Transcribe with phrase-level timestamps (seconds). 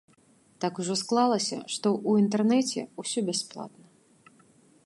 [0.63, 3.85] Так ужо склалася, што ў інтэрнэце ўсё бясплатна.